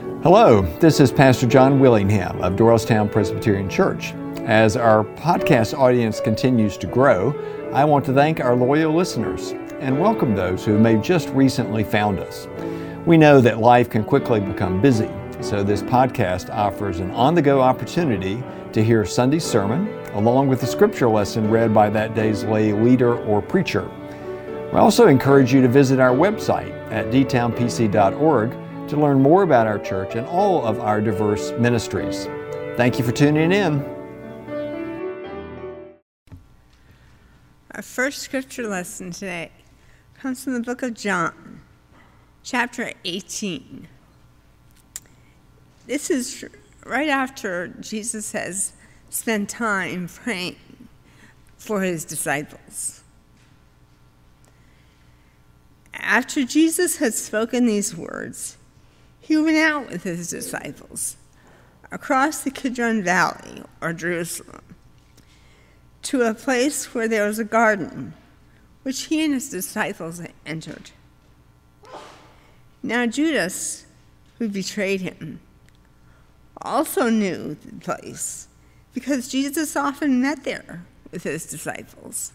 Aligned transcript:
Hello, 0.00 0.62
this 0.80 0.98
is 0.98 1.12
Pastor 1.12 1.46
John 1.46 1.78
Willingham 1.78 2.40
of 2.40 2.54
Doylestown 2.54 3.12
Presbyterian 3.12 3.68
Church. 3.68 4.12
As 4.46 4.74
our 4.74 5.04
podcast 5.04 5.78
audience 5.78 6.20
continues 6.20 6.78
to 6.78 6.86
grow, 6.86 7.34
I 7.74 7.84
want 7.84 8.06
to 8.06 8.14
thank 8.14 8.40
our 8.40 8.56
loyal 8.56 8.94
listeners 8.94 9.50
and 9.78 10.00
welcome 10.00 10.34
those 10.34 10.64
who 10.64 10.78
may 10.78 10.96
just 10.96 11.28
recently 11.30 11.84
found 11.84 12.18
us. 12.18 12.48
We 13.04 13.18
know 13.18 13.42
that 13.42 13.58
life 13.58 13.90
can 13.90 14.02
quickly 14.02 14.40
become 14.40 14.80
busy, 14.80 15.10
so 15.42 15.62
this 15.62 15.82
podcast 15.82 16.48
offers 16.48 17.00
an 17.00 17.10
on 17.10 17.34
the 17.34 17.42
go 17.42 17.60
opportunity 17.60 18.42
to 18.72 18.82
hear 18.82 19.04
Sunday's 19.04 19.44
sermon 19.44 19.86
along 20.14 20.48
with 20.48 20.62
the 20.62 20.66
scripture 20.66 21.10
lesson 21.10 21.50
read 21.50 21.74
by 21.74 21.90
that 21.90 22.14
day's 22.14 22.42
lay 22.44 22.72
leader 22.72 23.18
or 23.24 23.42
preacher. 23.42 23.86
We 24.72 24.78
also 24.78 25.08
encourage 25.08 25.52
you 25.52 25.60
to 25.60 25.68
visit 25.68 26.00
our 26.00 26.14
website 26.16 26.72
at 26.90 27.10
dtownpc.org 27.10 28.56
to 28.90 28.96
learn 28.96 29.20
more 29.20 29.42
about 29.44 29.66
our 29.66 29.78
church 29.78 30.16
and 30.16 30.26
all 30.26 30.66
of 30.66 30.80
our 30.80 31.00
diverse 31.00 31.52
ministries. 31.52 32.26
Thank 32.76 32.98
you 32.98 33.04
for 33.04 33.12
tuning 33.12 33.52
in. 33.52 33.84
Our 37.72 37.82
first 37.82 38.18
scripture 38.18 38.66
lesson 38.66 39.12
today 39.12 39.52
comes 40.18 40.42
from 40.42 40.54
the 40.54 40.60
book 40.60 40.82
of 40.82 40.94
John, 40.94 41.60
chapter 42.42 42.92
18. 43.04 43.86
This 45.86 46.10
is 46.10 46.44
right 46.84 47.08
after 47.08 47.68
Jesus 47.68 48.32
has 48.32 48.72
spent 49.08 49.48
time 49.48 50.08
praying 50.08 50.56
for 51.56 51.82
his 51.82 52.04
disciples. 52.04 53.02
After 55.94 56.44
Jesus 56.44 56.96
had 56.96 57.14
spoken 57.14 57.66
these 57.66 57.96
words, 57.96 58.56
he 59.30 59.36
went 59.36 59.56
out 59.58 59.88
with 59.88 60.02
his 60.02 60.28
disciples 60.28 61.16
across 61.92 62.40
the 62.40 62.50
Kidron 62.50 63.04
Valley, 63.04 63.62
or 63.80 63.92
Jerusalem, 63.92 64.74
to 66.02 66.22
a 66.22 66.34
place 66.34 66.92
where 66.92 67.06
there 67.06 67.28
was 67.28 67.38
a 67.38 67.44
garden, 67.44 68.14
which 68.82 69.02
he 69.02 69.24
and 69.24 69.34
his 69.34 69.48
disciples 69.48 70.20
entered. 70.44 70.90
Now, 72.82 73.06
Judas, 73.06 73.86
who 74.40 74.48
betrayed 74.48 75.00
him, 75.00 75.38
also 76.60 77.08
knew 77.08 77.54
the 77.54 77.78
place 77.78 78.48
because 78.94 79.28
Jesus 79.28 79.76
often 79.76 80.20
met 80.20 80.42
there 80.42 80.84
with 81.12 81.22
his 81.22 81.46
disciples. 81.46 82.32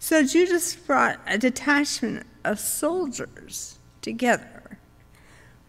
So 0.00 0.24
Judas 0.24 0.74
brought 0.74 1.20
a 1.28 1.38
detachment 1.38 2.26
of 2.42 2.58
soldiers 2.58 3.78
together 4.00 4.61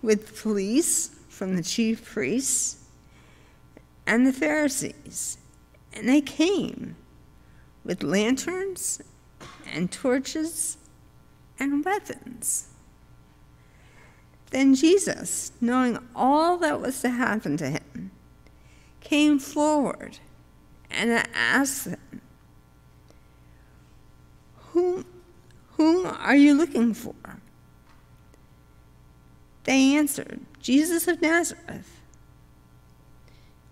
with 0.04 0.40
police 0.40 1.16
from 1.30 1.56
the 1.56 1.64
chief 1.64 2.06
priests 2.06 2.84
and 4.06 4.28
the 4.28 4.34
Pharisees. 4.34 5.40
And 5.94 6.08
they 6.08 6.22
came 6.22 6.96
with 7.84 8.04
lanterns 8.04 9.02
and 9.72 9.92
torches 9.92 10.78
and 11.60 11.84
weapons. 11.84 12.68
Then 14.52 14.76
Jesus, 14.76 15.52
knowing 15.60 15.98
all 16.16 16.58
that 16.58 16.80
was 16.80 17.02
to 17.02 17.10
happen 17.10 17.58
to 17.58 17.70
him, 17.70 18.12
came 19.00 19.40
forward 19.40 20.20
and 20.92 21.28
asked 21.34 21.86
them, 21.86 22.22
Whom, 24.72 25.06
whom 25.78 26.06
are 26.06 26.36
you 26.36 26.54
looking 26.54 26.94
for? 26.94 27.14
They 29.64 29.96
answered, 29.96 30.42
Jesus 30.60 31.08
of 31.08 31.22
Nazareth. 31.22 32.02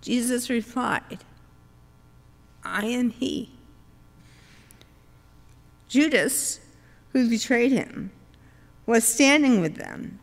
Jesus 0.01 0.49
replied, 0.49 1.19
I 2.63 2.85
am 2.85 3.09
he. 3.09 3.51
Judas, 5.87 6.59
who 7.11 7.29
betrayed 7.29 7.71
him, 7.71 8.11
was 8.85 9.03
standing 9.03 9.61
with 9.61 9.75
them 9.75 10.19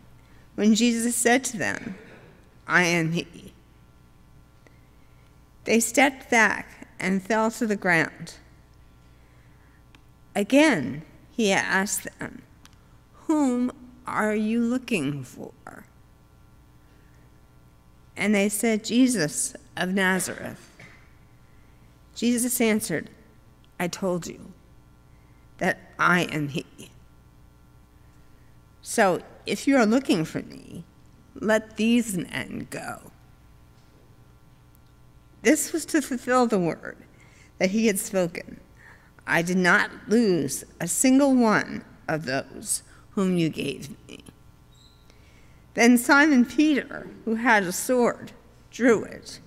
when 0.55 0.75
Jesus 0.75 1.15
said 1.15 1.45
to 1.45 1.57
them, 1.57 1.97
I 2.67 2.85
am 2.85 3.13
he. 3.13 3.53
They 5.65 5.81
stepped 5.81 6.31
back 6.31 6.89
and 6.99 7.23
fell 7.23 7.51
to 7.53 7.67
the 7.67 7.77
ground. 7.77 8.35
Again, 10.35 11.03
he 11.31 11.53
asked 11.53 12.07
them, 12.19 12.43
Whom 13.27 13.71
are 14.09 14.35
you 14.35 14.61
looking 14.61 15.23
for? 15.23 15.53
And 18.17 18.35
they 18.35 18.49
said, 18.49 18.85
Jesus 18.85 19.55
of 19.77 19.91
Nazareth. 19.91 20.69
Jesus 22.15 22.61
answered, 22.61 23.11
I 23.79 23.87
told 23.87 24.27
you 24.27 24.53
that 25.59 25.79
I 25.99 26.23
am 26.23 26.49
he. 26.49 26.67
So 28.83 29.23
if 29.47 29.69
you 29.69 29.77
are 29.77 29.87
looking 29.87 30.25
for 30.25 30.43
me, 30.43 30.85
let 31.35 31.77
these 31.77 32.17
men 32.17 32.67
go. 32.71 33.13
This 35.43 35.73
was 35.73 35.85
to 35.87 36.03
fulfill 36.03 36.47
the 36.47 36.59
word 36.59 36.97
that 37.59 37.71
he 37.71 37.87
had 37.87 37.99
spoken. 37.99 38.61
I 39.27 39.43
did 39.43 39.59
not 39.59 39.91
lose 40.09 40.65
a 40.81 40.89
single 40.89 41.37
one 41.37 41.85
of 42.09 42.25
those 42.25 42.83
whom 43.19 43.37
you 43.37 43.49
gave 43.49 43.91
me. 44.07 44.21
Then 45.75 45.99
Simon 45.99 46.45
Peter, 46.45 47.09
who 47.25 47.35
had 47.35 47.65
a 47.65 47.73
sword, 47.73 48.31
drew 48.71 49.03
it, 49.03 49.41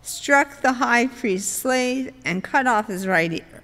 struck 0.00 0.62
the 0.62 0.72
high 0.72 1.06
priest's 1.06 1.52
slave, 1.52 2.14
and 2.24 2.42
cut 2.42 2.66
off 2.66 2.86
his 2.86 3.06
right 3.06 3.30
ear. 3.30 3.62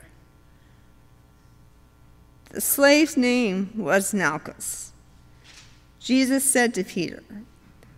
The 2.51 2.61
slave's 2.61 3.17
name 3.17 3.73
was 3.77 4.13
Malchus. 4.13 4.93
Jesus 5.99 6.45
said 6.45 6.75
to 6.75 6.85
Peter, 6.85 7.23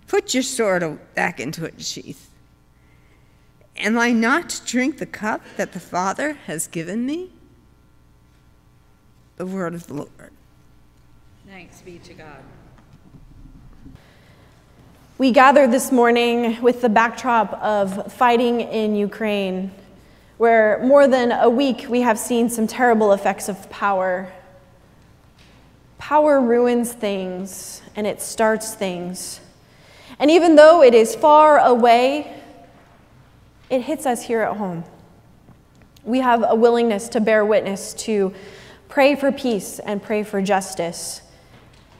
Put 0.06 0.32
your 0.32 0.44
sword 0.44 1.00
back 1.16 1.40
into 1.40 1.64
its 1.64 1.88
sheath. 1.88 2.30
Am 3.76 3.98
I 3.98 4.12
not 4.12 4.48
to 4.48 4.64
drink 4.64 4.98
the 4.98 5.06
cup 5.06 5.40
that 5.56 5.72
the 5.72 5.80
Father 5.80 6.34
has 6.46 6.68
given 6.68 7.04
me? 7.04 7.32
The 9.38 9.46
word 9.46 9.74
of 9.74 9.88
the 9.88 9.94
Lord. 9.94 10.30
Thanks 11.46 11.82
be 11.82 11.98
to 11.98 12.14
God. 12.14 12.42
We 15.18 15.30
gather 15.30 15.66
this 15.66 15.92
morning 15.92 16.60
with 16.62 16.80
the 16.80 16.88
backdrop 16.88 17.52
of 17.62 18.10
fighting 18.10 18.62
in 18.62 18.96
Ukraine, 18.96 19.70
where 20.38 20.82
more 20.82 21.06
than 21.06 21.32
a 21.32 21.50
week 21.50 21.86
we 21.90 22.00
have 22.00 22.18
seen 22.18 22.48
some 22.48 22.66
terrible 22.66 23.12
effects 23.12 23.50
of 23.50 23.68
power. 23.68 24.32
Power 25.98 26.40
ruins 26.40 26.94
things 26.94 27.82
and 27.94 28.06
it 28.06 28.22
starts 28.22 28.74
things. 28.74 29.40
And 30.18 30.30
even 30.30 30.56
though 30.56 30.82
it 30.82 30.94
is 30.94 31.14
far 31.14 31.58
away, 31.58 32.40
it 33.68 33.82
hits 33.82 34.06
us 34.06 34.22
here 34.22 34.40
at 34.40 34.56
home. 34.56 34.82
We 36.04 36.20
have 36.20 36.42
a 36.48 36.54
willingness 36.54 37.08
to 37.10 37.20
bear 37.20 37.44
witness, 37.44 37.92
to 37.94 38.32
pray 38.88 39.14
for 39.14 39.30
peace 39.30 39.78
and 39.78 40.02
pray 40.02 40.22
for 40.22 40.40
justice. 40.40 41.20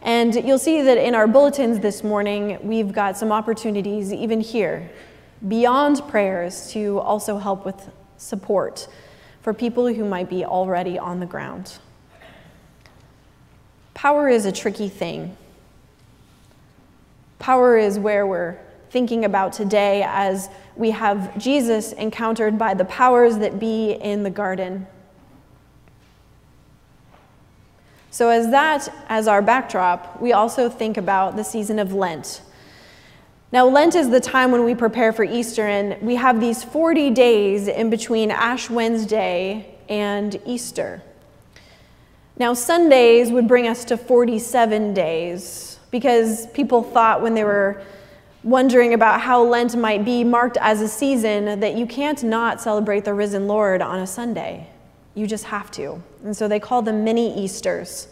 And 0.04 0.34
you'll 0.34 0.59
see 0.59 0.82
that 0.82 0.98
in 0.98 1.15
our 1.15 1.26
bulletins 1.26 1.81
this 1.81 2.04
morning, 2.04 2.59
we've 2.62 2.92
got 2.92 3.16
some 3.16 3.32
opportunities, 3.32 4.12
even 4.12 4.41
here, 4.41 4.91
beyond 5.48 6.06
prayers, 6.09 6.70
to 6.72 6.98
also 7.00 7.38
help 7.38 7.65
with 7.65 7.91
support 8.19 8.87
for 9.41 9.54
people 9.54 9.92
who 9.92 10.04
might 10.04 10.28
be 10.28 10.44
already 10.44 10.98
on 10.98 11.20
the 11.20 11.26
ground. 11.26 11.78
Power 13.94 14.28
is 14.28 14.44
a 14.44 14.53
tricky 14.53 14.91
thing. 14.91 15.37
Power 17.39 17.78
is 17.78 17.98
where 17.98 18.27
we're 18.27 18.59
thinking 18.91 19.24
about 19.24 19.54
today 19.54 20.04
as 20.06 20.51
we 20.77 20.91
have 20.91 21.36
Jesus 21.39 21.92
encountered 21.92 22.59
by 22.59 22.74
the 22.74 22.84
powers 22.84 23.39
that 23.39 23.59
be 23.59 23.92
in 23.92 24.22
the 24.22 24.30
garden. 24.30 24.86
So, 28.15 28.28
as 28.28 28.51
that 28.51 28.95
as 29.09 29.27
our 29.27 29.43
backdrop, 29.43 30.21
we 30.21 30.33
also 30.33 30.69
think 30.69 30.97
about 30.97 31.34
the 31.34 31.43
season 31.43 31.81
of 31.81 31.93
Lent. 31.93 32.43
Now, 33.51 33.66
Lent 33.66 33.97
is 33.97 34.09
the 34.09 34.21
time 34.21 34.53
when 34.53 34.63
we 34.63 34.77
prepare 34.77 35.13
for 35.13 35.25
Easter, 35.25 35.66
and 35.66 36.01
we 36.01 36.15
have 36.15 36.39
these 36.39 36.63
40 36.63 37.11
days 37.11 37.66
in 37.66 37.91
between 37.91 38.31
Ash 38.31 38.71
Wednesday 38.71 39.75
and 39.89 40.41
Easter. 40.47 41.03
Now, 42.39 42.55
Sundays 42.55 43.33
would 43.33 43.49
bring 43.49 43.66
us 43.66 43.84
to 43.87 43.97
47 43.97 44.95
days 44.95 45.81
because 45.91 46.47
people 46.53 46.84
thought 46.84 47.21
when 47.21 47.34
they 47.34 47.43
were 47.43 47.83
wondering 48.45 48.95
about 48.95 49.22
how 49.22 49.43
Lent 49.43 49.75
might 49.75 50.05
be 50.05 50.22
marked 50.22 50.57
as 50.59 50.81
a 50.81 50.87
season 50.87 51.59
that 51.59 51.75
you 51.75 51.84
can't 51.84 52.22
not 52.22 52.61
celebrate 52.61 53.05
the 53.05 53.13
risen 53.13 53.49
Lord 53.49 53.83
on 53.83 53.99
a 53.99 54.07
Sunday. 54.07 54.69
You 55.15 55.27
just 55.27 55.45
have 55.45 55.71
to. 55.72 56.03
And 56.25 56.37
so 56.37 56.49
they 56.49 56.61
call 56.61 56.83
them 56.83 57.05
mini 57.05 57.39
Easters. 57.39 58.09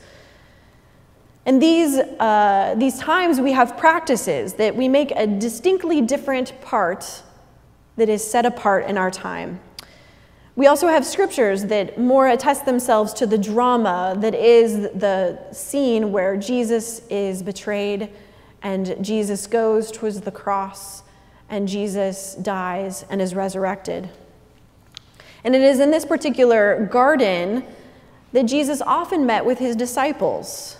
And 1.44 1.60
these, 1.60 1.98
uh, 1.98 2.74
these 2.78 2.98
times 2.98 3.40
we 3.40 3.52
have 3.52 3.76
practices 3.76 4.54
that 4.54 4.76
we 4.76 4.88
make 4.88 5.10
a 5.12 5.26
distinctly 5.26 6.00
different 6.00 6.60
part 6.60 7.22
that 7.96 8.08
is 8.08 8.28
set 8.28 8.46
apart 8.46 8.86
in 8.86 8.96
our 8.96 9.10
time. 9.10 9.60
We 10.54 10.66
also 10.66 10.86
have 10.86 11.04
scriptures 11.04 11.64
that 11.66 11.98
more 11.98 12.28
attest 12.28 12.66
themselves 12.66 13.14
to 13.14 13.26
the 13.26 13.38
drama 13.38 14.14
that 14.18 14.34
is 14.34 14.82
the 14.92 15.38
scene 15.50 16.12
where 16.12 16.36
Jesus 16.36 17.00
is 17.08 17.42
betrayed 17.42 18.10
and 18.62 19.02
Jesus 19.02 19.46
goes 19.46 19.90
towards 19.90 20.20
the 20.20 20.30
cross 20.30 21.02
and 21.48 21.66
Jesus 21.66 22.34
dies 22.36 23.04
and 23.10 23.20
is 23.20 23.34
resurrected. 23.34 24.10
And 25.44 25.54
it 25.54 25.62
is 25.62 25.80
in 25.80 25.90
this 25.90 26.04
particular 26.04 26.88
garden 26.90 27.64
that 28.32 28.44
Jesus 28.44 28.80
often 28.80 29.26
met 29.26 29.44
with 29.44 29.58
his 29.58 29.76
disciples. 29.76 30.78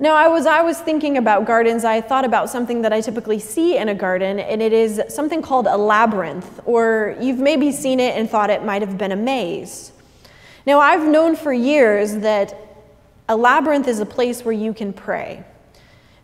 Now, 0.00 0.16
I 0.16 0.26
was, 0.26 0.44
I 0.44 0.60
was 0.60 0.80
thinking 0.80 1.16
about 1.16 1.46
gardens, 1.46 1.84
I 1.84 2.00
thought 2.00 2.24
about 2.24 2.50
something 2.50 2.82
that 2.82 2.92
I 2.92 3.00
typically 3.00 3.38
see 3.38 3.76
in 3.76 3.88
a 3.88 3.94
garden, 3.94 4.40
and 4.40 4.60
it 4.60 4.72
is 4.72 5.00
something 5.08 5.40
called 5.40 5.68
a 5.68 5.76
labyrinth, 5.76 6.60
or 6.64 7.16
you've 7.20 7.38
maybe 7.38 7.70
seen 7.70 8.00
it 8.00 8.16
and 8.16 8.28
thought 8.28 8.50
it 8.50 8.64
might 8.64 8.82
have 8.82 8.98
been 8.98 9.12
a 9.12 9.16
maze. 9.16 9.92
Now, 10.66 10.80
I've 10.80 11.06
known 11.06 11.36
for 11.36 11.52
years 11.52 12.16
that 12.18 12.54
a 13.28 13.36
labyrinth 13.36 13.86
is 13.86 14.00
a 14.00 14.06
place 14.06 14.44
where 14.44 14.52
you 14.52 14.74
can 14.74 14.92
pray. 14.92 15.44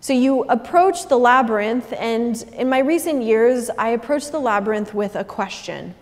So 0.01 0.13
you 0.13 0.43
approach 0.45 1.07
the 1.09 1.19
labyrinth, 1.19 1.93
and 1.93 2.43
in 2.55 2.69
my 2.69 2.81
recent 2.81 3.23
years, 3.23 3.71
I 3.79 3.91
approached 3.91 4.33
the 4.33 4.41
labyrinth 4.41 4.95
with 4.95 5.15
a 5.15 5.25
question. 5.25 5.95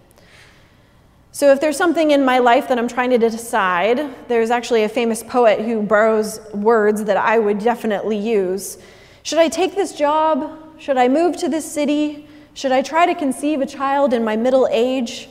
So, 1.39 1.53
if 1.53 1.61
there's 1.61 1.77
something 1.77 2.11
in 2.11 2.25
my 2.25 2.41
life 2.41 2.67
that 2.67 2.81
I'm 2.81 2.89
trying 2.89 3.11
to 3.11 3.19
decide, 3.19 4.13
there's 4.27 4.51
actually 4.51 4.83
a 4.83 4.89
famous 4.89 5.23
poet 5.23 5.61
who 5.61 5.83
borrows 5.83 6.41
words 6.53 7.05
that 7.05 7.17
I 7.17 7.39
would 7.39 7.61
definitely 7.61 8.19
use. 8.19 8.77
Should 9.23 9.39
I 9.39 9.49
take 9.49 9.77
this 9.77 9.95
job? 9.95 10.59
Should 10.81 10.97
I 10.97 11.07
move 11.07 11.37
to 11.37 11.49
this 11.49 11.65
city? 11.65 12.27
Should 12.55 12.73
I 12.73 12.83
try 12.83 13.07
to 13.07 13.15
conceive 13.15 13.61
a 13.61 13.67
child 13.67 14.13
in 14.15 14.25
my 14.25 14.35
middle 14.35 14.67
age? 14.73 15.29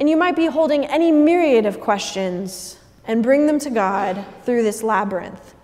And 0.00 0.08
you 0.08 0.16
might 0.16 0.36
be 0.36 0.46
holding 0.46 0.86
any 0.86 1.12
myriad 1.12 1.66
of 1.66 1.80
questions 1.80 2.78
and 3.04 3.22
bring 3.22 3.46
them 3.46 3.58
to 3.58 3.68
God 3.68 4.24
through 4.44 4.62
this 4.62 4.82
labyrinth. 4.82 5.54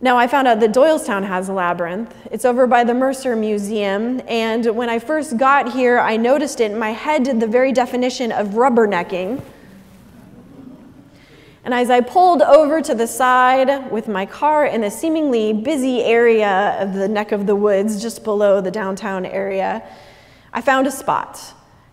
Now, 0.00 0.18
I 0.18 0.26
found 0.26 0.48
out 0.48 0.60
that 0.60 0.72
Doylestown 0.72 1.26
has 1.26 1.48
a 1.48 1.52
labyrinth. 1.52 2.14
It's 2.30 2.44
over 2.44 2.66
by 2.66 2.84
the 2.84 2.92
Mercer 2.92 3.36
Museum, 3.36 4.20
and 4.28 4.76
when 4.76 4.90
I 4.90 4.98
first 4.98 5.38
got 5.38 5.72
here, 5.72 5.98
I 5.98 6.16
noticed 6.16 6.60
it, 6.60 6.72
and 6.72 6.80
my 6.80 6.90
head 6.90 7.22
did 7.22 7.40
the 7.40 7.46
very 7.46 7.72
definition 7.72 8.32
of 8.32 8.48
rubbernecking. 8.48 9.40
And 11.64 11.72
as 11.72 11.88
I 11.90 12.00
pulled 12.00 12.42
over 12.42 12.82
to 12.82 12.94
the 12.94 13.06
side 13.06 13.90
with 13.90 14.08
my 14.08 14.26
car 14.26 14.66
in 14.66 14.84
a 14.84 14.90
seemingly 14.90 15.54
busy 15.54 16.02
area 16.02 16.76
of 16.80 16.92
the 16.92 17.08
neck 17.08 17.32
of 17.32 17.46
the 17.46 17.56
woods 17.56 18.02
just 18.02 18.24
below 18.24 18.60
the 18.60 18.70
downtown 18.70 19.24
area, 19.24 19.82
I 20.52 20.60
found 20.60 20.86
a 20.86 20.90
spot. 20.90 21.40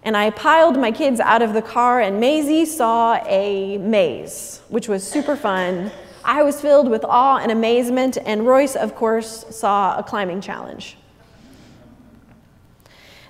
And 0.03 0.17
I 0.17 0.31
piled 0.31 0.77
my 0.77 0.91
kids 0.91 1.19
out 1.19 1.43
of 1.43 1.53
the 1.53 1.61
car, 1.61 2.01
and 2.01 2.19
Maisie 2.19 2.65
saw 2.65 3.23
a 3.25 3.77
maze, 3.77 4.61
which 4.67 4.89
was 4.89 5.07
super 5.07 5.37
fun 5.37 5.91
I 6.23 6.43
was 6.43 6.61
filled 6.61 6.89
with 6.89 7.03
awe 7.03 7.37
and 7.37 7.51
amazement, 7.51 8.17
and 8.25 8.45
Royce, 8.45 8.75
of 8.75 8.95
course, 8.95 9.45
saw 9.49 9.97
a 9.97 10.03
climbing 10.03 10.41
challenge. 10.41 10.97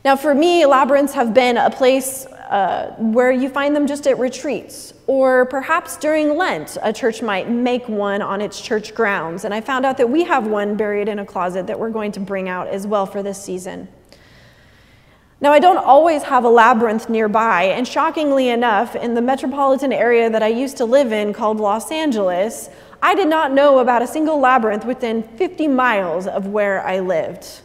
Now, 0.04 0.16
for 0.16 0.34
me, 0.34 0.66
labyrinths 0.66 1.14
have 1.14 1.34
been 1.34 1.58
a 1.58 1.70
place 1.70 2.26
uh, 2.26 2.96
where 2.98 3.32
you 3.32 3.50
find 3.50 3.76
them 3.76 3.86
just 3.86 4.08
at 4.08 4.18
retreats, 4.18 4.94
or 5.06 5.46
perhaps 5.46 5.96
during 5.98 6.36
Lent, 6.36 6.78
a 6.82 6.92
church 6.92 7.22
might 7.22 7.50
make 7.50 7.88
one 7.88 8.22
on 8.22 8.42
its 8.42 8.60
church 8.60 8.96
grounds. 8.96 9.46
And 9.46 9.54
I 9.54 9.62
found 9.62 9.86
out 9.86 9.98
that 9.98 10.10
we 10.10 10.24
have 10.24 10.48
one 10.48 10.76
buried 10.76 11.08
in 11.08 11.20
a 11.20 11.26
closet 11.26 11.68
that 11.68 11.80
we're 11.80 11.92
going 11.92 12.12
to 12.14 12.20
bring 12.20 12.50
out 12.50 12.68
as 12.68 12.88
well 12.88 13.06
for 13.06 13.22
this 13.22 13.42
season. 13.42 13.88
Now, 15.42 15.52
I 15.52 15.58
don't 15.58 15.78
always 15.78 16.22
have 16.22 16.44
a 16.44 16.50
labyrinth 16.50 17.10
nearby, 17.10 17.64
and 17.64 17.88
shockingly 17.88 18.50
enough, 18.50 18.96
in 18.96 19.16
the 19.16 19.24
metropolitan 19.24 19.92
area 19.92 20.30
that 20.30 20.44
I 20.44 20.50
used 20.50 20.78
to 20.78 20.86
live 20.86 21.12
in 21.12 21.34
called 21.34 21.60
Los 21.60 21.92
Angeles, 21.92 22.70
I 23.02 23.16
did 23.16 23.28
not 23.28 23.52
know 23.52 23.80
about 23.80 24.04
a 24.04 24.08
single 24.08 24.40
labyrinth 24.40 24.86
within 24.86 25.24
50 25.24 25.68
miles 25.68 26.28
of 26.28 26.46
where 26.46 26.86
I 26.86 27.00
lived. 27.00 27.62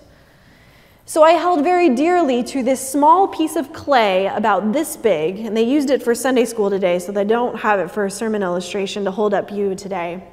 So 1.05 1.23
I 1.23 1.32
held 1.32 1.64
very 1.64 1.94
dearly 1.94 2.43
to 2.44 2.62
this 2.62 2.81
small 2.81 3.28
piece 3.28 3.56
of 3.56 3.75
clay 3.75 4.25
about 4.25 4.73
this 4.73 4.96
big, 4.96 5.40
and 5.40 5.55
they 5.55 5.62
used 5.62 5.90
it 5.90 6.02
for 6.02 6.14
Sunday 6.14 6.46
school 6.46 6.70
today, 6.70 6.99
so 6.99 7.12
they 7.12 7.25
don't 7.25 7.61
have 7.61 7.78
it 7.78 7.90
for 7.90 8.06
a 8.06 8.11
sermon 8.11 8.43
illustration 8.43 9.05
to 9.05 9.11
hold 9.11 9.34
up 9.34 9.52
you 9.52 9.75
today. 9.75 10.25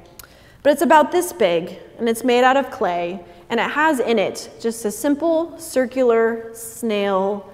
But 0.62 0.72
it's 0.72 0.82
about 0.82 1.12
this 1.12 1.30
big, 1.30 1.78
and 1.98 2.08
it's 2.08 2.24
made 2.24 2.42
out 2.42 2.56
of 2.56 2.70
clay, 2.70 3.22
and 3.50 3.60
it 3.60 3.70
has 3.70 4.00
in 4.00 4.18
it 4.18 4.50
just 4.60 4.84
a 4.84 4.90
simple 4.90 5.58
circular 5.58 6.50
snail 6.54 7.50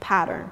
pattern. 0.00 0.50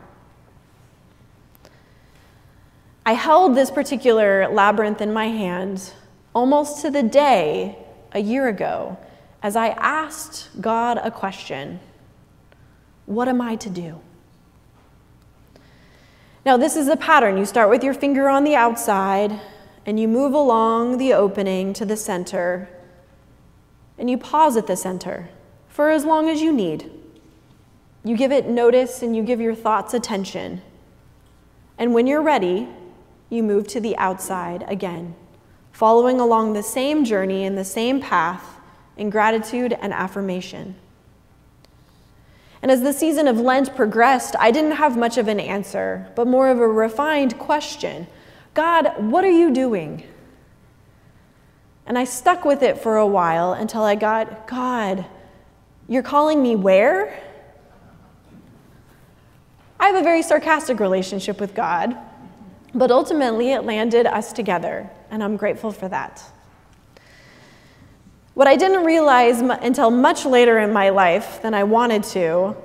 I 3.04 3.14
held 3.14 3.56
this 3.56 3.70
particular 3.70 4.48
labyrinth 4.48 5.00
in 5.00 5.12
my 5.12 5.26
hand 5.26 5.92
almost 6.34 6.82
to 6.82 6.90
the 6.90 7.02
day 7.02 7.76
a 8.12 8.20
year 8.20 8.48
ago 8.48 8.96
as 9.42 9.56
I 9.56 9.70
asked 9.70 10.48
God 10.60 10.98
a 11.02 11.10
question 11.10 11.80
What 13.06 13.28
am 13.28 13.40
I 13.40 13.56
to 13.56 13.70
do? 13.70 14.00
Now, 16.44 16.56
this 16.56 16.76
is 16.76 16.88
a 16.88 16.96
pattern. 16.96 17.38
You 17.38 17.44
start 17.44 17.70
with 17.70 17.84
your 17.84 17.94
finger 17.94 18.28
on 18.28 18.44
the 18.44 18.56
outside 18.56 19.40
and 19.86 19.98
you 19.98 20.08
move 20.08 20.32
along 20.32 20.98
the 20.98 21.12
opening 21.12 21.72
to 21.74 21.84
the 21.84 21.96
center 21.96 22.68
and 23.98 24.10
you 24.10 24.18
pause 24.18 24.56
at 24.56 24.66
the 24.66 24.76
center 24.76 25.28
for 25.68 25.90
as 25.90 26.04
long 26.04 26.28
as 26.28 26.42
you 26.42 26.52
need. 26.52 26.90
You 28.04 28.16
give 28.16 28.32
it 28.32 28.48
notice 28.48 29.02
and 29.02 29.16
you 29.16 29.22
give 29.22 29.40
your 29.40 29.54
thoughts 29.54 29.94
attention. 29.94 30.60
And 31.78 31.94
when 31.94 32.06
you're 32.06 32.22
ready, 32.22 32.68
you 33.30 33.42
move 33.42 33.66
to 33.68 33.80
the 33.80 33.96
outside 33.96 34.64
again, 34.68 35.14
following 35.70 36.20
along 36.20 36.52
the 36.52 36.62
same 36.62 37.04
journey 37.04 37.44
in 37.44 37.54
the 37.54 37.64
same 37.64 38.00
path 38.00 38.58
in 38.96 39.08
gratitude 39.08 39.72
and 39.80 39.92
affirmation. 39.92 40.74
And 42.60 42.70
as 42.70 42.82
the 42.82 42.92
season 42.92 43.26
of 43.26 43.40
Lent 43.40 43.74
progressed, 43.74 44.36
I 44.38 44.50
didn't 44.50 44.72
have 44.72 44.96
much 44.96 45.18
of 45.18 45.26
an 45.28 45.40
answer, 45.40 46.12
but 46.14 46.28
more 46.28 46.48
of 46.48 46.58
a 46.58 46.68
refined 46.68 47.38
question 47.38 48.06
God, 48.54 48.92
what 48.98 49.24
are 49.24 49.30
you 49.30 49.50
doing? 49.50 50.06
And 51.86 51.98
I 51.98 52.04
stuck 52.04 52.44
with 52.44 52.62
it 52.62 52.78
for 52.78 52.96
a 52.96 53.06
while 53.06 53.52
until 53.52 53.82
I 53.82 53.94
got, 53.94 54.46
God, 54.46 55.04
you're 55.88 56.02
calling 56.02 56.42
me 56.42 56.56
where? 56.56 57.20
I 59.80 59.86
have 59.86 59.96
a 59.96 60.02
very 60.02 60.22
sarcastic 60.22 60.78
relationship 60.78 61.40
with 61.40 61.54
God, 61.54 61.96
but 62.72 62.90
ultimately 62.90 63.50
it 63.50 63.64
landed 63.64 64.06
us 64.06 64.32
together, 64.32 64.88
and 65.10 65.24
I'm 65.24 65.36
grateful 65.36 65.72
for 65.72 65.88
that. 65.88 66.22
What 68.34 68.46
I 68.46 68.56
didn't 68.56 68.84
realize 68.84 69.40
until 69.40 69.90
much 69.90 70.24
later 70.24 70.60
in 70.60 70.72
my 70.72 70.90
life 70.90 71.42
than 71.42 71.52
I 71.52 71.64
wanted 71.64 72.04
to 72.04 72.56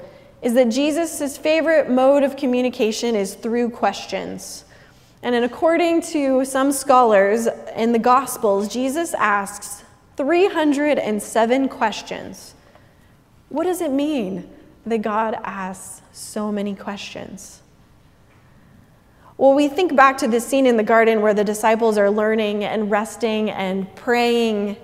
is 0.42 0.54
that 0.54 0.70
Jesus' 0.70 1.38
favorite 1.38 1.90
mode 1.90 2.24
of 2.24 2.38
communication 2.38 3.16
is 3.16 3.34
through 3.34 3.72
questions. 3.72 4.64
And 5.24 5.34
according 5.36 6.04
to 6.04 6.46
some 6.46 6.72
scholars 6.72 7.48
in 7.78 7.92
the 7.92 8.00
Gospels, 8.00 8.68
Jesus 8.68 9.14
asks 9.14 9.84
307 10.18 11.70
questions. 11.70 12.56
What 13.50 13.66
does 13.66 13.82
it 13.82 13.92
mean 13.92 14.50
that 14.86 15.02
God 15.02 15.40
asks 15.44 16.02
so 16.12 16.52
many 16.52 16.76
questions? 16.76 17.62
Well, 19.38 19.54
we 19.54 19.68
think 19.68 19.96
back 19.96 20.18
to 20.18 20.28
this 20.28 20.48
scene 20.48 20.66
in 20.66 20.78
the 20.78 20.84
garden 20.84 21.22
where 21.22 21.34
the 21.34 21.44
disciples 21.44 21.98
are 21.98 22.10
learning 22.10 22.64
and 22.64 22.90
resting 22.90 23.52
and 23.52 23.94
praying, 23.96 24.78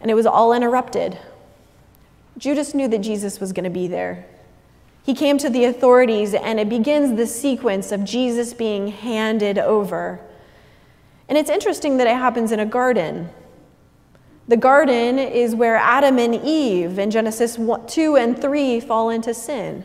and 0.00 0.10
it 0.10 0.14
was 0.14 0.24
all 0.24 0.54
interrupted. 0.54 1.18
Judas 2.38 2.74
knew 2.74 2.88
that 2.88 2.98
Jesus 2.98 3.38
was 3.38 3.52
going 3.52 3.64
to 3.64 3.70
be 3.70 3.86
there. 3.86 4.26
He 5.04 5.14
came 5.14 5.38
to 5.38 5.50
the 5.50 5.66
authorities, 5.66 6.32
and 6.34 6.58
it 6.58 6.68
begins 6.68 7.16
the 7.16 7.26
sequence 7.26 7.92
of 7.92 8.04
Jesus 8.04 8.54
being 8.54 8.88
handed 8.88 9.58
over. 9.58 10.20
And 11.28 11.36
it's 11.36 11.50
interesting 11.50 11.96
that 11.96 12.06
it 12.06 12.16
happens 12.16 12.52
in 12.52 12.60
a 12.60 12.66
garden. 12.66 13.30
The 14.48 14.56
garden 14.56 15.18
is 15.18 15.54
where 15.54 15.76
Adam 15.76 16.18
and 16.18 16.34
Eve 16.34 16.98
in 16.98 17.10
Genesis 17.10 17.58
2 17.88 18.16
and 18.16 18.40
3 18.40 18.80
fall 18.80 19.10
into 19.10 19.34
sin. 19.34 19.84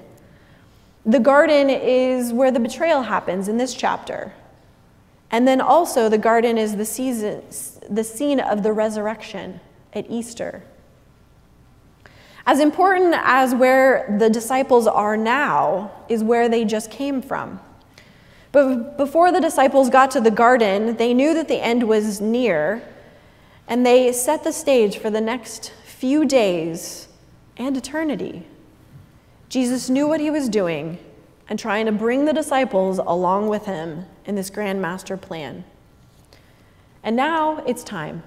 The 1.04 1.20
garden 1.20 1.70
is 1.70 2.32
where 2.32 2.52
the 2.52 2.60
betrayal 2.60 3.02
happens 3.02 3.48
in 3.48 3.58
this 3.58 3.74
chapter. 3.74 4.34
And 5.32 5.48
then 5.48 5.62
also, 5.62 6.10
the 6.10 6.18
garden 6.18 6.58
is 6.58 6.76
the, 6.76 6.86
season, 6.86 7.42
the 7.90 8.04
scene 8.04 8.40
of 8.40 8.62
the 8.62 8.74
resurrection 8.74 9.60
at 9.94 10.06
Easter. 10.10 10.62
As 12.46 12.60
important 12.60 13.16
as 13.18 13.56
where 13.56 14.16
the 14.20 14.30
disciples 14.30 14.88
are 14.88 15.16
now 15.16 15.92
is 16.10 16.24
where 16.24 16.50
they 16.50 16.66
just 16.66 16.92
came 16.92 17.22
from. 17.22 17.60
But 18.52 18.98
before 18.98 19.32
the 19.32 19.40
disciples 19.40 19.90
got 19.90 20.12
to 20.12 20.22
the 20.22 20.32
garden, 20.32 20.98
they 20.98 21.14
knew 21.14 21.34
that 21.34 21.48
the 21.48 21.62
end 21.62 21.88
was 21.88 22.20
near. 22.20 22.84
and 23.68 23.86
they 23.86 24.12
set 24.12 24.44
the 24.44 24.52
stage 24.52 24.98
for 24.98 25.10
the 25.10 25.22
next 25.22 25.72
few 25.86 26.26
days 26.26 27.08
and 27.56 27.78
eternity. 27.78 28.46
Jesus 29.48 29.90
knew 29.90 30.08
what 30.10 30.20
he 30.20 30.30
was 30.30 30.50
doing 30.50 30.98
and 31.48 31.58
trying 31.58 31.86
to 31.86 31.92
bring 31.94 32.26
the 32.26 32.34
disciples 32.34 32.98
along 32.98 33.48
with 33.48 33.66
him 33.66 34.06
in 34.26 34.36
this 34.36 34.50
grand 34.50 34.82
master 34.82 35.16
plan. 35.16 35.64
And 37.02 37.16
now 37.16 37.64
it's 37.66 37.84
time. 37.84 38.24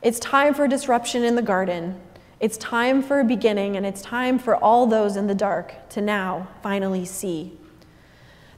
It's 0.00 0.18
time 0.18 0.54
for 0.54 0.66
disruption 0.66 1.22
in 1.22 1.34
the 1.36 1.42
garden. 1.42 2.00
It's 2.40 2.56
time 2.56 3.02
for 3.02 3.20
a 3.20 3.24
beginning, 3.24 3.76
and 3.76 3.84
it's 3.84 4.00
time 4.00 4.38
for 4.38 4.56
all 4.56 4.86
those 4.86 5.16
in 5.16 5.26
the 5.26 5.34
dark 5.34 5.90
to 5.90 6.00
now 6.00 6.48
finally 6.62 7.04
see. 7.04 7.58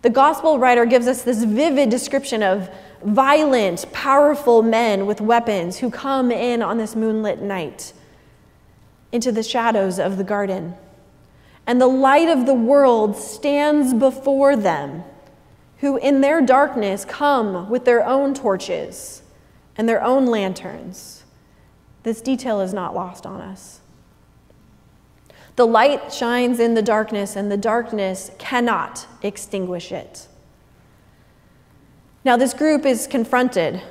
The 0.03 0.11
gospel 0.11 0.59
writer 0.59 0.85
gives 0.85 1.07
us 1.07 1.23
this 1.23 1.45
vivid 1.45 1.89
description 1.89 2.43
of 2.43 2.69
violent, 3.05 3.91
powerful 3.93 4.63
men 4.63 5.07
with 5.07 5.21
weapons 5.21 5.79
who 5.79 5.91
come 5.91 6.33
in 6.33 6.61
on 6.61 6.77
this 6.79 6.97
moonlit 6.97 7.41
night 7.41 7.93
into 9.13 9.31
the 9.31 9.43
shadows 9.43 10.01
of 10.01 10.17
the 10.17 10.25
garden. 10.25 10.75
And 11.67 11.81
the 11.81 11.87
light 11.87 12.29
of 12.29 12.47
the 12.47 12.55
world 12.55 13.17
stands 13.17 13.95
before 13.95 14.57
them, 14.57 15.05
who 15.79 15.97
in 15.99 16.21
their 16.21 16.41
darkness 16.41 17.05
come 17.05 17.71
with 17.71 17.85
their 17.85 18.05
own 18.05 18.35
torches 18.35 19.23
and 19.77 19.89
their 19.89 20.03
own 20.03 20.27
lanterns. 20.27 21.23
This 22.03 22.21
detail 22.21 22.61
is 22.61 22.75
not 22.75 22.95
lost 22.95 23.25
on 23.25 23.41
us. 23.41 23.82
The 25.57 25.67
light 25.67 26.13
shines 26.13 26.59
in 26.59 26.75
the 26.75 26.83
darkness, 26.83 27.37
and 27.37 27.51
the 27.51 27.57
darkness 27.57 28.31
cannot 28.39 29.07
extinguish 29.23 29.93
it. 29.93 30.29
Now, 32.25 32.37
this 32.37 32.55
group 32.55 32.87
is 32.87 33.07
confronted. 33.07 33.83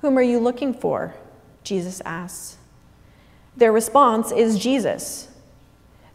Whom 0.00 0.18
are 0.18 0.22
you 0.22 0.40
looking 0.40 0.74
for? 0.74 1.14
Jesus 1.62 2.00
asks. 2.04 2.56
Their 3.56 3.72
response 3.72 4.32
is 4.32 4.58
Jesus. 4.58 5.28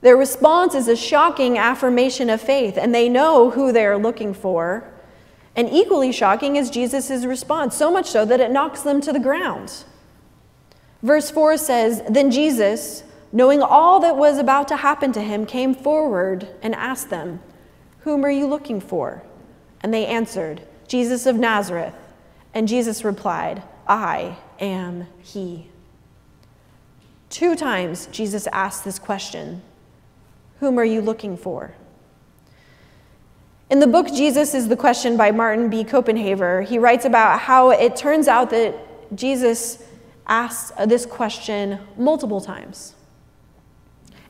Their 0.02 0.18
response 0.18 0.76
is 0.76 0.88
a 0.88 0.96
shocking 0.96 1.58
affirmation 1.58 2.30
of 2.30 2.42
faith, 2.42 2.78
and 2.78 2.94
they 2.94 3.10
know 3.10 3.52
who 3.52 3.72
they're 3.72 3.98
looking 3.98 4.34
for. 4.34 4.84
And 5.56 5.70
equally 5.70 6.12
shocking 6.12 6.56
is 6.56 6.70
Jesus' 6.70 7.26
response, 7.26 7.76
so 7.76 7.90
much 7.90 8.08
so 8.08 8.26
that 8.26 8.40
it 8.40 8.52
knocks 8.52 8.82
them 8.82 9.02
to 9.02 9.14
the 9.14 9.20
ground. 9.20 9.84
Verse 11.02 11.32
4 11.32 11.58
says 11.58 12.04
Then 12.10 12.30
Jesus, 12.30 13.04
knowing 13.32 13.62
all 13.62 14.00
that 14.00 14.16
was 14.16 14.38
about 14.38 14.68
to 14.70 14.78
happen 14.78 15.12
to 15.14 15.22
him, 15.22 15.46
came 15.46 15.74
forward 15.74 16.48
and 16.62 16.74
asked 16.76 17.10
them, 17.10 17.40
Whom 18.00 18.24
are 18.26 18.32
you 18.32 18.48
looking 18.48 18.80
for? 18.80 19.24
And 19.82 19.94
they 19.94 20.06
answered, 20.06 20.62
Jesus 20.88 21.26
of 21.26 21.36
Nazareth. 21.36 21.94
And 22.54 22.68
Jesus 22.68 23.04
replied, 23.04 23.64
I 23.88 24.38
am 24.60 25.08
he. 25.22 25.70
Two 27.30 27.56
times 27.56 28.08
Jesus 28.08 28.48
asked 28.48 28.84
this 28.86 29.00
question 29.00 29.62
Whom 30.60 30.80
are 30.80 30.86
you 30.86 31.02
looking 31.02 31.38
for? 31.38 31.74
In 33.70 33.80
the 33.80 33.88
book 33.88 34.08
Jesus 34.08 34.54
is 34.54 34.70
the 34.70 34.78
Question 34.78 35.18
by 35.18 35.32
Martin 35.32 35.70
B. 35.70 35.84
Copenhaver, 35.84 36.66
he 36.66 36.80
writes 36.80 37.04
about 37.04 37.42
how 37.42 37.72
it 37.72 37.98
turns 37.98 38.30
out 38.30 38.50
that 38.52 38.74
Jesus 39.14 39.84
asked 40.26 40.76
this 40.88 41.06
question 41.06 41.80
multiple 41.98 42.40
times. 42.40 42.96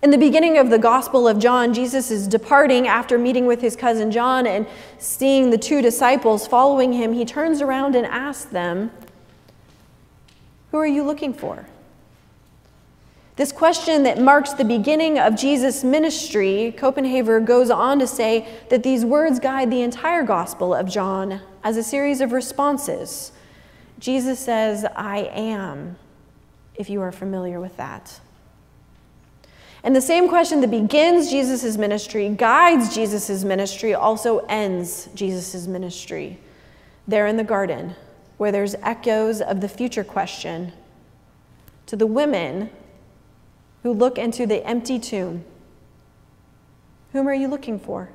In 0.04 0.12
the 0.12 0.18
beginning 0.18 0.60
of 0.60 0.70
the 0.70 0.78
Gospel 0.78 1.28
of 1.28 1.40
John, 1.40 1.74
Jesus 1.74 2.12
is 2.12 2.28
departing 2.28 2.88
after 2.88 3.18
meeting 3.18 3.48
with 3.48 3.62
his 3.62 3.76
cousin 3.76 4.12
John 4.12 4.46
and 4.46 4.68
seeing 5.00 5.50
the 5.50 5.58
two 5.58 5.82
disciples 5.82 6.46
following 6.46 6.94
him. 6.94 7.14
He 7.14 7.26
turns 7.26 7.62
around 7.62 7.96
and 7.96 8.06
asks 8.06 8.46
them, 8.46 8.92
Who 10.70 10.78
are 10.78 10.88
you 10.88 11.04
looking 11.04 11.34
for? 11.34 11.66
This 13.38 13.52
question 13.52 14.04
that 14.04 14.20
marks 14.20 14.54
the 14.54 14.66
beginning 14.66 15.18
of 15.18 15.36
Jesus' 15.36 15.84
ministry, 15.84 16.76
Copenhaver 16.78 17.44
goes 17.44 17.72
on 17.72 17.98
to 18.00 18.08
say 18.08 18.48
that 18.70 18.84
these 18.84 19.04
words 19.04 19.40
guide 19.40 19.72
the 19.72 19.82
entire 19.82 20.24
Gospel 20.24 20.76
of 20.76 20.88
John 20.88 21.42
as 21.64 21.76
a 21.78 21.84
series 21.84 22.22
of 22.22 22.32
responses. 22.32 23.32
Jesus 24.00 24.40
says, 24.40 24.86
I 24.96 25.30
am, 25.34 25.98
if 26.76 26.88
you 26.88 27.02
are 27.02 27.12
familiar 27.12 27.60
with 27.60 27.78
that. 27.78 28.20
And 29.88 29.96
the 29.96 30.02
same 30.02 30.28
question 30.28 30.60
that 30.60 30.70
begins 30.70 31.32
Jesus' 31.32 31.78
ministry, 31.78 32.28
guides 32.28 32.94
Jesus' 32.94 33.46
ministry, 33.46 33.94
also 33.94 34.40
ends 34.50 35.08
Jesus' 35.16 35.66
ministry. 35.66 36.38
There 37.08 37.26
in 37.26 37.38
the 37.38 37.46
garden, 37.46 37.96
where 38.36 38.52
there's 38.52 38.76
echoes 38.84 39.40
of 39.40 39.62
the 39.62 39.70
future 39.70 40.04
question 40.04 40.74
to 41.86 41.96
the 41.96 42.06
women 42.06 42.70
who 43.84 43.94
look 43.94 44.18
into 44.18 44.46
the 44.46 44.62
empty 44.68 45.00
tomb 45.00 45.46
Whom 47.14 47.26
are 47.26 47.34
you 47.34 47.48
looking 47.48 47.80
for? 47.80 48.10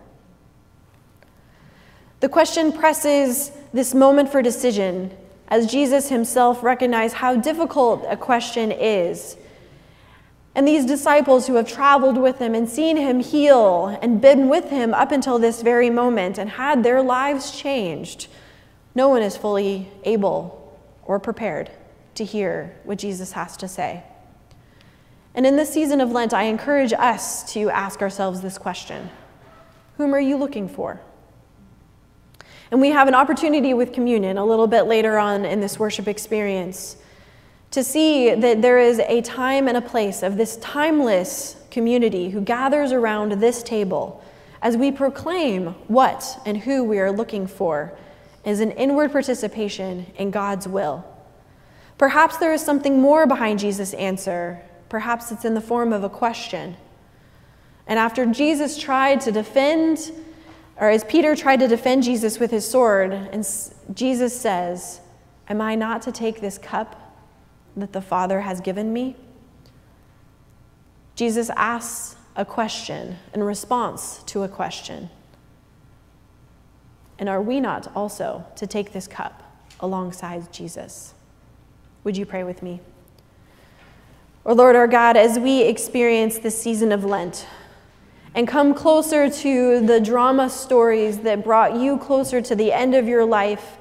The 2.21 2.29
question 2.29 2.73
presses 2.73 3.51
this 3.73 3.95
moment 3.95 4.31
for 4.31 4.43
decision 4.43 5.11
as 5.49 5.73
Jesus 5.73 6.11
himself 6.11 6.63
recognized 6.63 7.15
how 7.15 7.35
difficult 7.35 8.05
a 8.11 8.17
question 8.19 8.71
is 8.73 9.39
and 10.55 10.69
these 10.69 10.85
disciples 10.85 11.47
who 11.47 11.55
have 11.55 11.67
traveled 11.67 12.19
with 12.19 12.39
him 12.39 12.55
and 12.55 12.69
seen 12.69 12.97
him 12.97 13.21
heal 13.21 13.87
and 14.03 14.21
been 14.21 14.49
with 14.49 14.69
him 14.69 14.93
up 14.93 15.11
until 15.11 15.39
this 15.39 15.63
very 15.63 15.89
moment 15.89 16.37
and 16.37 16.51
had 16.51 16.83
their 16.83 17.01
lives 17.01 17.59
changed, 17.59 18.29
no 18.95 19.09
one 19.09 19.23
is 19.23 19.37
fully 19.37 19.89
able 20.05 20.79
or 21.05 21.19
prepared 21.19 21.71
to 22.17 22.25
hear 22.25 22.77
what 22.85 22.99
Jesus 22.99 23.33
has 23.33 23.57
to 23.57 23.69
say. 23.69 24.05
And 25.35 25.47
in 25.47 25.57
this 25.57 25.73
season 25.73 26.03
of 26.03 26.11
Lent, 26.11 26.35
I 26.35 26.45
encourage 26.45 26.93
us 26.93 27.51
to 27.55 27.71
ask 27.71 28.03
ourselves 28.03 28.43
this 28.43 28.59
question 28.59 29.09
Whom 29.97 30.15
are 30.15 30.21
you 30.21 30.37
looking 30.37 30.69
for? 30.69 31.01
And 32.71 32.81
we 32.81 32.91
have 32.91 33.09
an 33.09 33.15
opportunity 33.15 33.73
with 33.73 33.93
communion 33.93 34.37
a 34.37 34.45
little 34.45 34.67
bit 34.67 34.83
later 34.83 35.19
on 35.19 35.47
in 35.47 35.61
this 35.61 35.79
worship 35.79 36.09
experience 36.09 36.97
to 37.73 37.83
see 37.83 38.35
that 38.35 38.63
there 38.63 38.79
is 38.79 38.99
a 39.01 39.23
time 39.23 39.67
and 39.67 39.77
a 39.77 39.83
place 39.83 40.23
of 40.23 40.37
this 40.37 40.57
timeless 40.59 41.57
community 41.71 42.29
who 42.31 42.41
gathers 42.41 42.93
around 42.93 43.33
this 43.33 43.63
table 43.63 44.23
as 44.61 44.77
we 44.77 44.93
proclaim 44.93 45.69
what 45.89 46.41
and 46.47 46.59
who 46.59 46.85
we 46.85 46.99
are 46.99 47.11
looking 47.11 47.47
for 47.47 47.93
is 48.45 48.61
an 48.61 48.71
inward 48.73 49.11
participation 49.11 50.07
in 50.17 50.31
God's 50.31 50.69
will. 50.69 51.05
Perhaps 51.97 52.37
there 52.37 52.53
is 52.53 52.63
something 52.63 53.01
more 53.01 53.27
behind 53.27 53.59
Jesus' 53.59 53.95
answer. 53.95 54.61
Perhaps 54.89 55.33
it's 55.33 55.45
in 55.45 55.55
the 55.55 55.61
form 55.61 55.93
of 55.93 56.05
a 56.05 56.09
question. 56.09 56.77
And 57.87 57.99
after 57.99 58.27
Jesus 58.27 58.79
tried 58.79 59.21
to 59.23 59.33
defend, 59.33 60.13
or 60.77 60.91
as 60.91 61.05
Peter 61.05 61.35
tried 61.35 61.61
to 61.61 61.69
defend 61.69 62.03
Jesus 62.03 62.39
with 62.39 62.51
his 62.51 62.69
sword, 62.69 63.13
and 63.13 63.47
Jesus 63.95 64.39
says, 64.39 65.01
Am 65.49 65.61
I 65.61 65.75
not 65.75 66.03
to 66.03 66.13
take 66.13 66.41
this 66.41 66.59
cup 66.59 67.02
that 67.77 67.93
the 67.93 68.03
Father 68.03 68.43
has 68.43 68.61
given 68.61 68.93
me? 68.93 69.17
Jesus 71.15 71.51
asks 71.51 72.17
a 72.37 72.45
question 72.45 73.19
in 73.35 73.43
response 73.43 74.23
to 74.25 74.43
a 74.43 74.49
question. 74.49 75.11
And 77.19 77.29
are 77.29 77.43
we 77.43 77.61
not 77.61 77.95
also 77.95 78.45
to 78.57 78.67
take 78.67 78.93
this 78.93 79.07
cup 79.07 79.43
alongside 79.81 80.53
Jesus? 80.53 81.15
Would 82.05 82.17
you 82.17 82.27
pray 82.27 82.43
with 82.43 82.63
me? 82.63 82.81
Or, 84.45 84.55
Lord 84.55 84.75
our 84.75 84.89
God, 84.89 85.17
as 85.17 85.39
we 85.39 85.63
experience 85.63 86.39
this 86.39 86.61
season 86.61 86.91
of 86.91 87.05
Lent 87.05 87.47
and 88.35 88.49
come 88.49 88.75
closer 88.75 89.31
to 89.31 89.87
the 89.87 90.01
drama 90.01 90.51
stories 90.51 91.19
that 91.19 91.45
brought 91.45 91.77
you 91.77 91.99
closer 91.99 92.41
to 92.41 92.57
the 92.57 92.73
end 92.73 92.95
of 92.95 93.07
your 93.07 93.25
life 93.25 93.77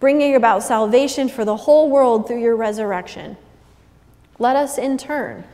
bringing 0.00 0.34
about 0.36 0.62
salvation 0.62 1.28
for 1.28 1.44
the 1.44 1.56
whole 1.56 1.90
world 1.90 2.26
through 2.26 2.40
your 2.40 2.56
resurrection. 2.56 3.36
Let 4.38 4.56
us, 4.56 4.78
in 4.78 4.96
turn, 4.98 5.44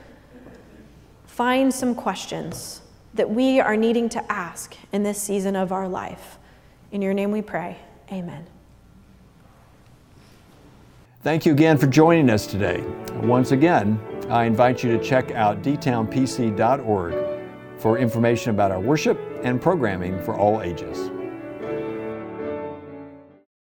find 1.27 1.73
some 1.73 1.95
questions 1.95 2.83
that 3.15 3.31
we 3.31 3.61
are 3.61 3.77
needing 3.77 4.09
to 4.11 4.33
ask 4.33 4.77
in 4.93 5.03
this 5.03 5.21
season 5.21 5.57
of 5.57 5.73
our 5.73 5.89
life. 5.89 6.39
In 6.93 7.01
your 7.01 7.15
name 7.15 7.31
we 7.31 7.43
pray. 7.43 7.79
Amen. 8.13 8.47
Thank 11.23 11.47
you 11.47 11.53
again 11.53 11.79
for 11.79 11.87
joining 11.87 12.29
us 12.29 12.47
today. 12.47 12.85
Once 13.23 13.53
again, 13.53 13.99
I 14.29 14.45
invite 14.45 14.85
you 14.85 14.97
to 14.97 15.03
check 15.03 15.31
out 15.31 15.63
dtownpc.org 15.63 17.15
for 17.79 17.99
information 17.99 18.51
about 18.51 18.71
our 18.71 18.81
worship 18.81 19.19
and 19.43 19.61
programming 19.61 20.23
for 20.23 20.39
all 20.39 20.61
ages. 20.61 21.11